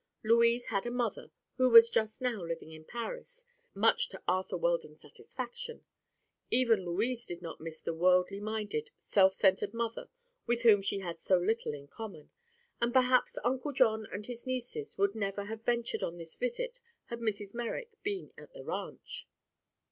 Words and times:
Louise 0.23 0.69
had 0.69 0.87
a 0.87 0.89
mother, 0.89 1.29
who 1.57 1.69
was 1.69 1.87
just 1.91 2.21
now 2.21 2.43
living 2.43 2.71
in 2.71 2.83
Paris, 2.83 3.45
much 3.75 4.09
to 4.09 4.19
Arthur 4.27 4.57
Weldon's 4.57 5.03
satisfaction. 5.03 5.85
Even 6.49 6.83
Louise 6.83 7.23
did 7.23 7.43
not 7.43 7.61
miss 7.61 7.79
the 7.79 7.93
worldly 7.93 8.39
minded, 8.39 8.89
self 9.05 9.35
centered 9.35 9.75
mother 9.75 10.09
with 10.47 10.63
whom 10.63 10.81
she 10.81 11.01
had 11.01 11.19
so 11.19 11.37
little 11.37 11.75
in 11.75 11.87
common, 11.87 12.31
and 12.81 12.91
perhaps 12.93 13.37
Uncle 13.43 13.73
John 13.73 14.07
and 14.11 14.25
his 14.25 14.47
nieces 14.47 14.97
would 14.97 15.13
never 15.13 15.43
have 15.43 15.65
ventured 15.65 16.01
on 16.01 16.17
this 16.17 16.33
visit 16.33 16.79
had 17.05 17.19
Mrs. 17.19 17.53
Merrick 17.53 17.95
been 18.01 18.33
at 18.39 18.51
the 18.53 18.63
ranch. 18.63 19.27